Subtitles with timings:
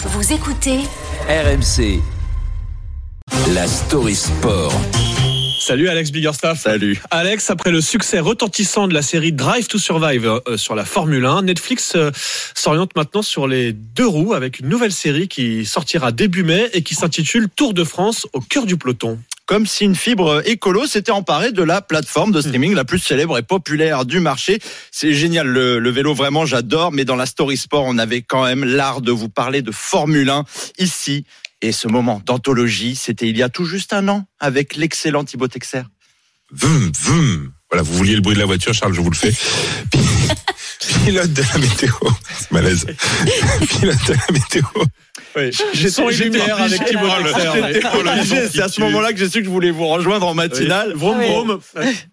[0.00, 0.78] Vous écoutez
[1.28, 2.00] RMC.
[3.52, 4.72] La story sport.
[5.58, 6.60] Salut Alex Biggerstaff.
[6.60, 7.02] Salut.
[7.10, 11.26] Alex, après le succès retentissant de la série Drive to Survive euh, sur la Formule
[11.26, 12.12] 1, Netflix euh,
[12.54, 16.82] s'oriente maintenant sur les deux roues avec une nouvelle série qui sortira début mai et
[16.82, 19.18] qui s'intitule Tour de France au cœur du peloton
[19.48, 23.38] comme si une fibre écolo s'était emparée de la plateforme de streaming la plus célèbre
[23.38, 24.58] et populaire du marché.
[24.90, 28.44] C'est génial, le, le, vélo vraiment j'adore, mais dans la story sport, on avait quand
[28.44, 30.44] même l'art de vous parler de Formule 1
[30.78, 31.24] ici.
[31.62, 35.48] Et ce moment d'anthologie, c'était il y a tout juste un an avec l'excellent Thibaut
[35.48, 35.82] Texer.
[36.52, 37.52] Vroom, vroom.
[37.70, 39.32] Voilà, vous vouliez le bruit de la voiture, Charles, je vous le fais.
[41.04, 41.92] Pilote de la météo.
[42.38, 42.86] C'est malaise.
[43.68, 44.62] Pilote de la météo.
[45.38, 45.50] Oui.
[45.72, 47.06] J'étais avec Thibaut
[48.50, 50.92] C'est à ce moment-là que j'ai su que je voulais vous rejoindre en matinale.
[50.94, 50.98] Oui.
[50.98, 51.60] Vroom, vroom.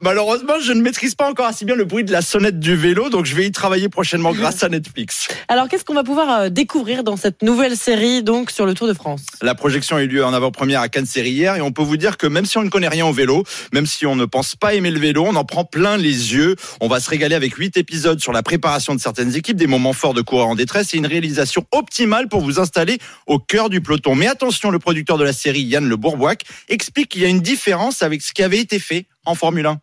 [0.00, 3.10] Malheureusement, je ne maîtrise pas encore assez bien le bruit de la sonnette du vélo,
[3.10, 5.28] donc je vais y travailler prochainement grâce à Netflix.
[5.48, 8.88] Alors, qu'est-ce qu'on va pouvoir euh, découvrir dans cette nouvelle série, donc, sur le Tour
[8.88, 9.22] de France?
[9.40, 11.96] La projection a eu lieu en avant-première à Cannes Série hier, et on peut vous
[11.96, 14.56] dire que même si on ne connaît rien au vélo, même si on ne pense
[14.56, 16.56] pas aimer le vélo, on en prend plein les yeux.
[16.80, 19.92] On va se régaler avec huit épisodes sur la préparation de certaines équipes, des moments
[19.92, 23.80] forts de coureurs en détresse et une réalisation optimale pour vous installer au cœur du
[23.80, 24.14] peloton.
[24.14, 26.34] Mais attention, le producteur de la série, Yann Le Bourbois,
[26.68, 29.80] explique qu'il y a une différence avec ce qui avait été fait en Formule 1.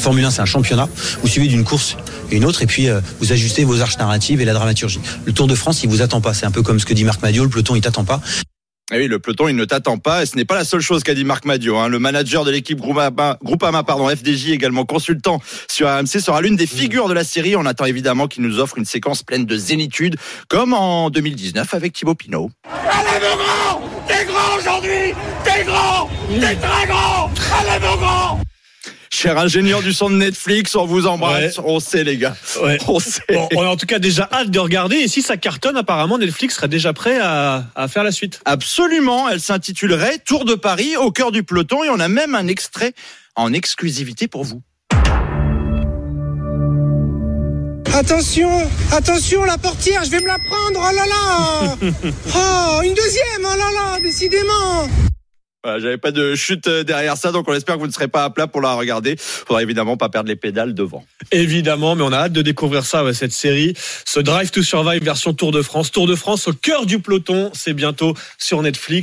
[0.00, 0.88] Formule 1, c'est un championnat.
[1.22, 1.96] Vous suivez d'une course
[2.30, 5.00] une autre, et puis euh, vous ajustez vos arches narratives et la dramaturgie.
[5.24, 6.34] Le Tour de France, il vous attend pas.
[6.34, 8.20] C'est un peu comme ce que dit Marc Madio, le peloton, il t'attend pas.
[8.92, 10.22] Et oui, le peloton, il ne t'attend pas.
[10.22, 11.78] Et ce n'est pas la seule chose qu'a dit Marc Madio.
[11.78, 11.88] Hein.
[11.88, 16.66] Le manager de l'équipe Groupama, Groupama pardon, FDJ, également consultant sur AMC, sera l'une des
[16.66, 17.56] figures de la série.
[17.56, 20.16] On attend évidemment qu'il nous offre une séquence pleine de zénitude,
[20.48, 22.50] comme en 2019 avec Thibaut Pinot.
[22.70, 28.40] Allez, mon grand T'es grand aujourd'hui T'es grand T'es très grand Allez, mon grand
[29.14, 31.58] Cher ingénieur du son de Netflix, on vous embrasse.
[31.58, 31.64] Ouais.
[31.68, 32.34] On sait, les gars.
[32.60, 32.78] Ouais.
[32.88, 33.22] On sait.
[33.28, 34.96] Bon, on a en tout cas déjà hâte de regarder.
[34.96, 38.40] Et si ça cartonne, apparemment, Netflix serait déjà prêt à, à faire la suite.
[38.44, 39.28] Absolument.
[39.28, 41.84] Elle s'intitulerait Tour de Paris au cœur du peloton.
[41.84, 42.92] Et on a même un extrait
[43.36, 44.62] en exclusivité pour vous.
[47.94, 48.50] Attention,
[48.90, 50.90] attention, la portière, je vais me la prendre.
[50.90, 51.76] Oh là là
[52.34, 54.88] Oh, une deuxième, oh là là, décidément
[55.64, 58.24] voilà, J'avais pas de chute derrière ça, donc on espère que vous ne serez pas
[58.24, 59.16] à plat pour la regarder.
[59.18, 61.04] Faudra évidemment pas perdre les pédales devant.
[61.32, 63.74] Évidemment, mais on a hâte de découvrir ça, cette série.
[64.04, 65.90] Ce Drive to Survive version Tour de France.
[65.90, 68.94] Tour de France au cœur du peloton, c'est bientôt sur Netflix.